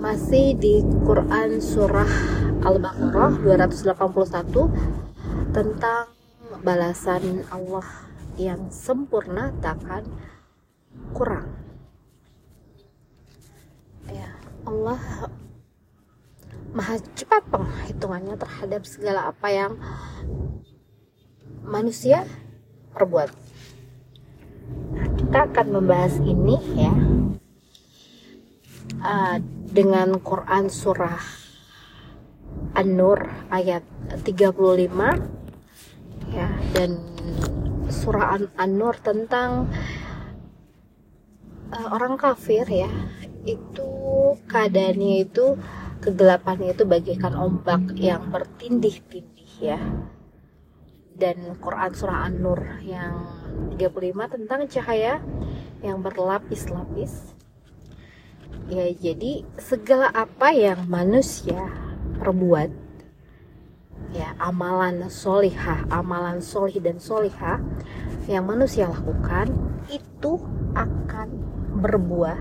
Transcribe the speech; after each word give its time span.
masih 0.00 0.56
di 0.56 0.80
Quran 1.04 1.60
surah 1.60 2.08
Al-Baqarah 2.64 3.36
281 3.44 5.52
tentang 5.52 6.08
balasan 6.64 7.44
Allah 7.52 7.84
yang 8.40 8.72
sempurna 8.72 9.52
takkan 9.60 10.08
kurang. 11.12 11.52
Ya, 14.08 14.40
Allah 14.64 15.28
Maha 16.72 16.96
cepat 17.12 17.44
penghitungannya 17.50 18.40
terhadap 18.40 18.88
segala 18.88 19.28
apa 19.28 19.52
yang 19.52 19.76
manusia 21.60 22.24
perbuat. 22.96 23.28
Nah, 24.96 25.06
kita 25.18 25.38
akan 25.50 25.66
membahas 25.76 26.14
ini 26.24 26.56
ya. 26.78 26.94
Uh, 29.00 29.59
dengan 29.70 30.18
Quran 30.18 30.66
surah 30.66 31.22
An-Nur 32.74 33.30
ayat 33.54 33.86
35 34.26 34.50
ya 36.34 36.50
dan 36.74 36.98
surah 37.90 38.38
An-Nur 38.58 38.98
tentang 38.98 39.70
uh, 41.70 41.88
orang 41.94 42.18
kafir 42.18 42.66
ya. 42.66 42.90
Itu 43.46 43.88
keadaannya 44.50 45.26
itu 45.26 45.54
kegelapannya 46.02 46.74
itu 46.74 46.84
bagaikan 46.86 47.38
ombak 47.38 47.94
yang 47.94 48.26
bertindih-tindih 48.34 49.52
ya. 49.62 49.80
Dan 51.14 51.58
Quran 51.62 51.94
surah 51.94 52.26
An-Nur 52.26 52.82
yang 52.82 53.26
35 53.78 54.34
tentang 54.34 54.60
cahaya 54.66 55.22
yang 55.80 56.02
berlapis-lapis 56.02 57.39
ya 58.68 58.90
jadi 58.92 59.46
segala 59.56 60.12
apa 60.12 60.52
yang 60.52 60.84
manusia 60.90 61.70
perbuat 62.20 62.68
ya 64.12 64.34
amalan 64.42 65.06
solihah 65.08 65.86
amalan 65.88 66.42
solih 66.42 66.76
dan 66.82 67.00
solihah 67.00 67.62
yang 68.28 68.44
manusia 68.44 68.86
lakukan 68.86 69.50
itu 69.90 70.38
akan 70.74 71.28
berbuah 71.80 72.38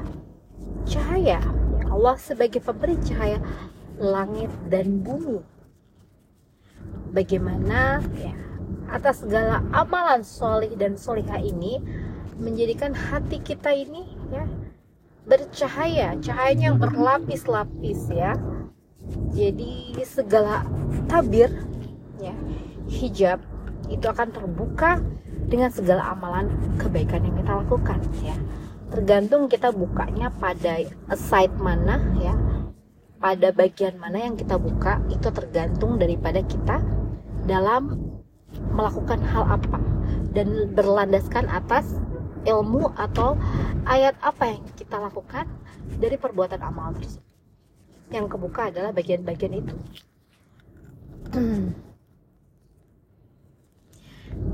cahaya. 0.85 1.39
Ya 1.79 1.85
Allah 1.89 2.15
sebagai 2.19 2.61
pemberi 2.61 2.97
cahaya 3.01 3.39
langit 3.97 4.51
dan 4.67 5.01
bumi. 5.01 5.41
Bagaimana 7.09 8.03
ya 8.17 8.37
atas 8.89 9.25
segala 9.25 9.65
amalan 9.73 10.21
solih 10.25 10.73
dan 10.77 10.97
solihah 10.97 11.41
ini 11.41 11.81
menjadikan 12.37 12.93
hati 12.93 13.41
kita 13.41 13.73
ini 13.73 14.05
bercahaya, 15.29 16.17
cahayanya 16.17 16.73
yang 16.73 16.77
berlapis-lapis 16.81 18.09
ya. 18.09 18.33
Jadi 19.37 19.93
segala 20.01 20.65
tabir 21.05 21.53
ya, 22.17 22.33
hijab 22.89 23.37
itu 23.89 24.05
akan 24.09 24.29
terbuka 24.33 25.01
dengan 25.49 25.69
segala 25.69 26.13
amalan 26.13 26.49
kebaikan 26.81 27.25
yang 27.25 27.37
kita 27.37 27.51
lakukan 27.61 27.99
ya. 28.25 28.37
Tergantung 28.89 29.45
kita 29.45 29.69
bukanya 29.69 30.33
pada 30.33 30.81
side 31.13 31.53
mana 31.61 32.01
ya. 32.17 32.33
Pada 33.19 33.51
bagian 33.53 33.99
mana 34.01 34.31
yang 34.31 34.33
kita 34.39 34.55
buka 34.57 35.03
itu 35.11 35.29
tergantung 35.29 35.99
daripada 35.99 36.41
kita 36.41 36.81
dalam 37.45 37.99
melakukan 38.73 39.19
hal 39.29 39.45
apa 39.45 39.77
dan 40.33 40.71
berlandaskan 40.73 41.45
atas 41.51 41.99
ilmu 42.45 42.91
atau 42.95 43.35
ayat 43.87 44.15
apa 44.23 44.55
yang 44.55 44.63
kita 44.77 44.95
lakukan 44.99 45.47
dari 45.97 46.15
perbuatan 46.15 46.61
amal 46.61 46.93
tersebut. 46.95 47.25
Yang 48.09 48.25
kebuka 48.35 48.69
adalah 48.73 48.91
bagian-bagian 48.93 49.53
itu. 49.59 49.75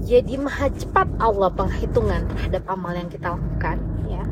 Jadi 0.09 0.33
maha 0.39 0.71
cepat 0.71 1.07
Allah 1.19 1.51
penghitungan 1.53 2.25
terhadap 2.31 2.63
amal 2.69 2.93
yang 2.95 3.09
kita 3.11 3.35
lakukan 3.35 3.77
ya. 4.07 4.23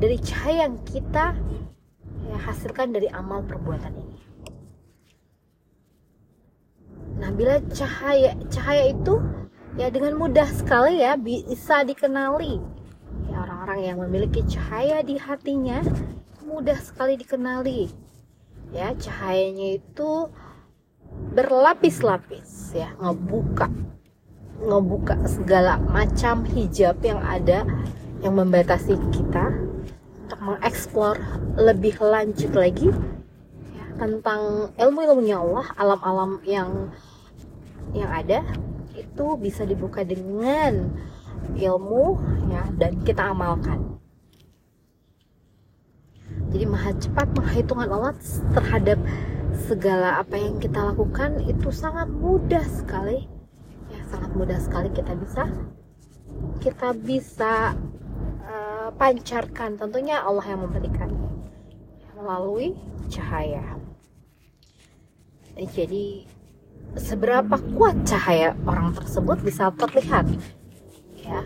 Dari 0.00 0.16
cahaya 0.22 0.66
yang 0.66 0.76
kita 0.88 1.36
ya, 2.30 2.36
hasilkan 2.40 2.96
dari 2.96 3.06
amal 3.12 3.44
perbuatan 3.44 3.92
ini. 3.92 4.18
Nah, 7.20 7.28
bila 7.36 7.60
cahaya 7.68 8.32
cahaya 8.48 8.96
itu 8.96 9.20
ya 9.76 9.92
dengan 9.92 10.16
mudah 10.16 10.48
sekali 10.48 11.04
ya 11.04 11.14
bisa 11.20 11.84
dikenali 11.84 12.79
orang 13.70 13.86
yang 13.86 14.02
memiliki 14.02 14.42
cahaya 14.50 14.98
di 14.98 15.14
hatinya 15.14 15.78
mudah 16.42 16.74
sekali 16.82 17.14
dikenali. 17.14 17.86
Ya 18.74 18.90
cahayanya 18.98 19.78
itu 19.78 20.26
berlapis-lapis 21.30 22.74
ya 22.74 22.90
ngebuka 22.98 23.70
ngebuka 24.58 25.14
segala 25.30 25.78
macam 25.86 26.42
hijab 26.50 26.98
yang 27.06 27.22
ada 27.22 27.62
yang 28.26 28.34
membatasi 28.34 28.98
kita 29.14 29.54
untuk 30.26 30.40
mengeksplor 30.42 31.22
lebih 31.54 31.94
lanjut 32.02 32.50
lagi 32.50 32.90
ya, 33.70 33.84
tentang 33.94 34.74
ilmu-ilmunya 34.74 35.38
Allah 35.38 35.66
alam-alam 35.78 36.42
yang 36.42 36.90
yang 37.94 38.10
ada 38.10 38.42
itu 38.98 39.26
bisa 39.38 39.62
dibuka 39.62 40.02
dengan 40.02 40.90
ilmu 41.56 42.18
ya 42.48 42.62
dan 42.78 43.00
kita 43.02 43.30
amalkan. 43.30 44.00
Jadi 46.50 46.64
maha 46.66 46.90
cepat 46.98 47.30
penghitungan 47.30 47.86
Allah 47.90 48.14
terhadap 48.54 48.98
segala 49.70 50.18
apa 50.18 50.34
yang 50.34 50.58
kita 50.58 50.82
lakukan 50.82 51.38
itu 51.46 51.70
sangat 51.70 52.10
mudah 52.10 52.62
sekali. 52.66 53.26
Ya 53.90 54.02
sangat 54.10 54.34
mudah 54.34 54.58
sekali 54.58 54.90
kita 54.90 55.14
bisa 55.14 55.46
kita 56.58 56.90
bisa 56.94 57.74
uh, 58.46 58.88
pancarkan. 58.98 59.78
Tentunya 59.78 60.22
Allah 60.22 60.42
yang 60.46 60.66
memberikan 60.66 61.10
melalui 62.18 62.74
cahaya. 63.06 63.78
Jadi 65.54 66.26
seberapa 66.98 67.58
kuat 67.78 68.02
cahaya 68.02 68.58
orang 68.66 68.90
tersebut 68.96 69.38
bisa 69.46 69.70
terlihat 69.78 70.26
ya. 71.30 71.40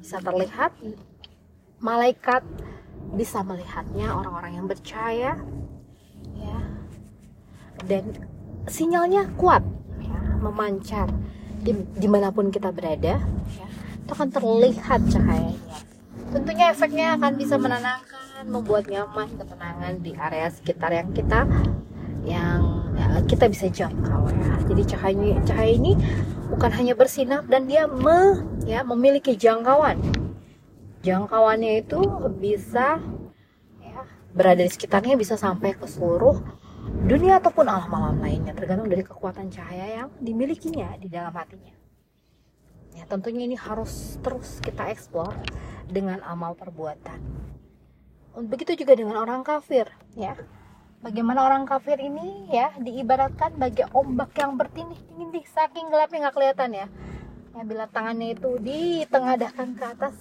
Bisa 0.00 0.20
terlihat 0.20 0.76
malaikat 1.80 2.44
bisa 3.16 3.40
melihatnya 3.42 4.12
orang-orang 4.12 4.60
yang 4.60 4.66
percaya 4.68 5.40
ya. 6.36 6.60
Dan 7.80 8.28
sinyalnya 8.68 9.32
kuat 9.40 9.64
ya 10.04 10.20
memancar 10.38 11.08
di, 11.64 11.72
di 11.96 12.08
mana 12.08 12.28
pun 12.28 12.52
kita 12.52 12.68
berada 12.70 13.16
ya. 13.48 13.66
Itu 14.04 14.12
akan 14.12 14.28
terlihat 14.28 15.00
cahayanya. 15.08 15.76
Tentunya 16.30 16.66
efeknya 16.70 17.06
akan 17.18 17.32
bisa 17.34 17.58
menenangkan 17.58 18.46
membuat 18.46 18.86
nyaman 18.88 19.28
ketenangan 19.36 19.94
di 20.00 20.12
area 20.16 20.48
sekitar 20.48 20.94
yang 20.94 21.10
kita 21.12 21.44
yang 22.24 22.60
ya, 22.94 23.06
kita 23.24 23.48
bisa 23.48 23.66
jangkau 23.72 24.28
ya. 24.28 24.52
Jadi 24.68 24.82
cahaya 24.86 25.36
cahaya 25.44 25.72
ini 25.72 25.92
bukan 26.50 26.70
hanya 26.74 26.94
bersinar 26.98 27.46
dan 27.46 27.70
dia 27.70 27.86
me, 27.86 28.42
ya 28.66 28.82
memiliki 28.82 29.38
jangkauan. 29.38 30.02
Jangkauannya 31.00 31.80
itu 31.80 32.02
bisa 32.36 33.00
ya, 33.80 34.00
berada 34.34 34.60
di 34.60 34.68
sekitarnya 34.68 35.16
bisa 35.16 35.38
sampai 35.38 35.72
ke 35.78 35.88
seluruh 35.88 36.36
dunia 37.06 37.40
ataupun 37.40 37.64
alam-alam 37.64 38.20
lainnya. 38.20 38.52
Tergantung 38.52 38.90
dari 38.90 39.06
kekuatan 39.06 39.48
cahaya 39.48 40.04
yang 40.04 40.08
dimilikinya 40.20 40.98
di 41.00 41.08
dalam 41.08 41.32
hatinya. 41.32 41.72
Ya 42.98 43.06
tentunya 43.06 43.46
ini 43.46 43.56
harus 43.56 44.18
terus 44.20 44.58
kita 44.60 44.90
eksplor 44.92 45.32
dengan 45.88 46.20
amal 46.26 46.58
perbuatan. 46.58 47.22
Begitu 48.50 48.84
juga 48.84 48.98
dengan 48.98 49.22
orang 49.22 49.40
kafir 49.46 49.88
ya 50.18 50.36
bagaimana 51.00 51.48
orang 51.48 51.64
kafir 51.64 51.96
ini 51.96 52.48
ya 52.52 52.72
diibaratkan 52.76 53.56
bagi 53.56 53.84
ombak 53.92 54.36
yang 54.36 54.56
bertindih-tindih 54.60 55.44
saking 55.48 55.88
gelapnya 55.88 56.28
nggak 56.28 56.36
kelihatan 56.36 56.70
ya. 56.76 56.86
Ya 57.50 57.62
bila 57.66 57.84
tangannya 57.90 58.36
itu 58.36 58.60
ditengadahkan 58.62 59.68
ke 59.74 59.84
atas 59.84 60.14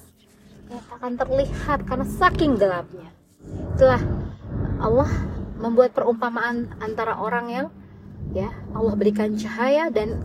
ya 0.71 0.79
akan 0.97 1.13
terlihat 1.19 1.85
karena 1.85 2.05
saking 2.07 2.57
gelapnya. 2.57 3.11
Itulah 3.75 4.01
Allah 4.79 5.11
membuat 5.59 5.91
perumpamaan 5.91 6.71
antara 6.79 7.19
orang 7.19 7.45
yang 7.51 7.67
ya 8.31 8.49
Allah 8.71 8.95
berikan 8.95 9.35
cahaya 9.35 9.91
dan 9.91 10.23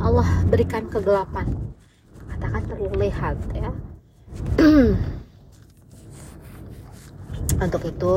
Allah 0.00 0.26
berikan 0.48 0.88
kegelapan. 0.88 1.46
Katakan 2.32 2.62
terlihat 2.66 3.36
ya. 3.52 3.70
Untuk 7.62 7.82
itu 7.86 8.12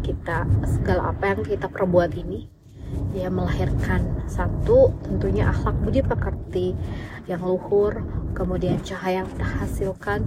kita 0.00 0.48
segala 0.66 1.12
apa 1.14 1.36
yang 1.36 1.40
kita 1.46 1.66
perbuat 1.68 2.12
ini 2.16 2.48
dia 3.14 3.30
melahirkan. 3.30 4.26
Satu 4.26 4.94
tentunya 5.02 5.50
akhlak 5.50 5.76
budi 5.82 6.02
pekerti 6.02 6.74
yang 7.26 7.42
luhur 7.42 8.02
kemudian 8.34 8.78
cahaya 8.82 9.22
yang 9.22 9.28
kita 9.30 9.46
hasilkan 9.46 10.20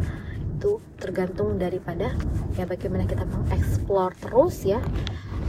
itu 0.54 0.80
tergantung 0.96 1.60
daripada 1.60 2.16
ya 2.56 2.64
bagaimana 2.64 3.04
kita 3.04 3.28
mengeksplor 3.28 4.16
terus 4.16 4.64
ya 4.64 4.80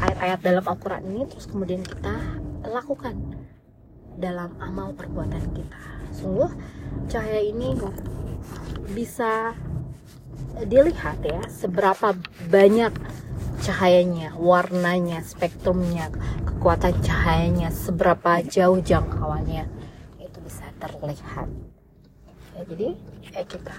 ayat-ayat 0.03 0.43
dalam 0.43 0.65
Al-Quran 0.67 1.03
ini 1.07 1.23
terus 1.31 1.47
kemudian 1.47 1.87
kita 1.87 2.19
lakukan 2.67 3.15
dalam 4.19 4.55
amal 4.59 4.95
perbuatan 4.95 5.43
kita. 5.55 5.83
Sungguh 6.15 6.51
cahaya 7.11 7.43
ini 7.43 7.75
bisa 8.95 9.55
dilihat 10.67 11.19
ya 11.27 11.43
seberapa 11.51 12.15
banyak 12.47 12.95
cahayanya, 13.65 14.37
warnanya, 14.37 15.25
spektrumnya, 15.25 16.13
kekuatan 16.45 16.93
cahayanya, 17.01 17.73
seberapa 17.73 18.45
jauh 18.45 18.77
jangkauannya 18.85 19.65
itu 20.21 20.39
bisa 20.45 20.69
terlihat. 20.77 21.49
Ya, 22.55 22.61
jadi 22.69 22.89
ya 23.33 23.43
kita 23.49 23.75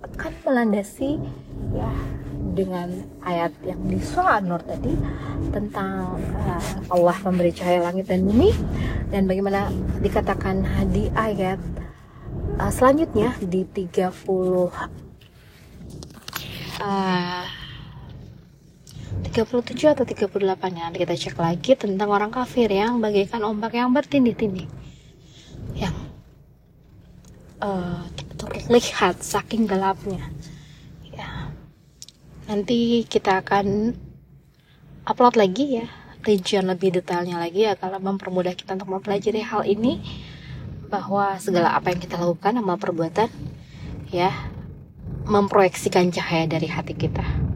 akan 0.00 0.32
melandasi 0.46 1.20
ya 1.76 1.90
dengan 2.56 3.04
ayat 3.20 3.52
yang 3.66 3.84
di 3.84 4.00
surah 4.00 4.40
Nur 4.40 4.64
tadi 4.64 4.96
tentang 5.52 6.16
uh, 6.40 6.64
Allah 6.88 7.16
memberi 7.20 7.52
cahaya 7.52 7.84
langit 7.84 8.08
dan 8.08 8.24
bumi 8.24 8.48
dan 9.12 9.28
bagaimana 9.28 9.68
dikatakan 10.00 10.64
di 10.88 11.12
ayat 11.12 11.60
uh, 12.56 12.72
selanjutnya 12.72 13.36
di 13.44 13.68
30 13.68 14.08
uh, 16.80 17.44
37 19.26 19.92
atau 19.92 20.04
38 20.04 20.80
ya. 20.80 20.86
Kita 20.92 21.14
cek 21.14 21.36
lagi 21.36 21.72
tentang 21.76 22.08
orang 22.08 22.32
kafir 22.32 22.72
yang 22.72 22.98
bagaikan 22.98 23.44
ombak 23.44 23.76
yang 23.76 23.92
bertindih-tindih. 23.92 24.66
Yang 25.76 25.96
uh, 27.60 28.04
terlihat 28.40 29.20
saking 29.20 29.68
gelapnya. 29.68 30.24
Ya. 31.12 31.52
Nanti 32.48 33.04
kita 33.04 33.44
akan 33.44 33.96
upload 35.04 35.36
lagi 35.36 35.84
ya. 35.84 35.86
Rincian 36.20 36.68
lebih 36.68 37.00
detailnya 37.00 37.40
lagi 37.40 37.64
ya 37.64 37.80
kalau 37.80 37.96
mempermudah 37.96 38.52
kita 38.52 38.76
untuk 38.76 38.92
mempelajari 38.96 39.40
hal 39.44 39.64
ini. 39.68 40.00
Bahwa 40.90 41.38
segala 41.38 41.76
apa 41.78 41.94
yang 41.94 42.02
kita 42.02 42.18
lakukan 42.18 42.58
amal 42.58 42.74
perbuatan 42.74 43.30
ya 44.10 44.34
memproyeksikan 45.30 46.10
cahaya 46.10 46.50
dari 46.50 46.66
hati 46.66 46.98
kita 46.98 47.49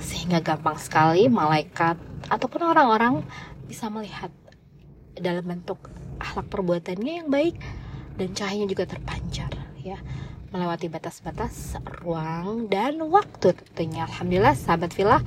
sehingga 0.00 0.40
gampang 0.40 0.80
sekali 0.80 1.28
malaikat 1.28 2.00
ataupun 2.32 2.64
orang-orang 2.64 3.22
bisa 3.68 3.86
melihat 3.92 4.32
dalam 5.14 5.44
bentuk 5.44 5.78
akhlak 6.18 6.48
perbuatannya 6.48 7.12
yang 7.24 7.28
baik 7.28 7.60
dan 8.16 8.32
cahayanya 8.34 8.68
juga 8.68 8.84
terpancar 8.88 9.52
ya. 9.80 10.00
Melewati 10.50 10.90
batas-batas 10.90 11.78
ruang 12.02 12.66
dan 12.66 12.98
waktu 13.06 13.54
tentunya. 13.54 14.02
Alhamdulillah 14.10 14.58
sahabat 14.58 14.90
villa. 14.98 15.22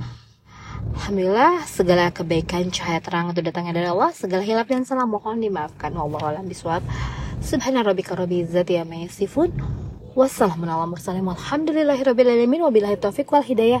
Alhamdulillah 1.00 1.64
segala 1.64 2.12
kebaikan 2.12 2.68
cahaya 2.68 3.00
terang 3.00 3.32
itu 3.32 3.40
datangnya 3.40 3.72
dari 3.72 3.88
Allah. 3.88 4.12
Segala 4.12 4.44
hilap 4.44 4.68
dan 4.68 4.84
salah 4.84 5.08
mohon 5.08 5.40
dimaafkan. 5.40 5.96
Wallahu 5.96 6.28
alam 6.28 6.44
biswab 6.44 6.84
subhana 7.40 7.80
rabbika 7.80 8.12
rabbil 8.12 8.44
izzati 8.44 8.76
amma 8.76 9.00
yasifun. 9.08 9.48
Wassalamualaikum 10.12 10.92
warahmatullahi 10.92 12.04
wabarakatuh 12.04 12.60
wabillahi 12.68 12.96
taufiq 13.00 13.32
wal 13.32 13.42
hidayah 13.42 13.80